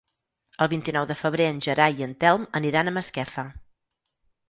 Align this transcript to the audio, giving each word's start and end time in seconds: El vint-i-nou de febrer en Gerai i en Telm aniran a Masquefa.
El 0.65 0.69
vint-i-nou 0.71 1.05
de 1.11 1.17
febrer 1.19 1.47
en 1.51 1.61
Gerai 1.67 2.01
i 2.01 2.09
en 2.09 2.17
Telm 2.25 2.51
aniran 2.63 2.89
a 2.93 2.99
Masquefa. 3.01 3.49